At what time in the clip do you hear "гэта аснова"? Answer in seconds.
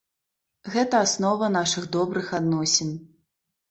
0.75-1.51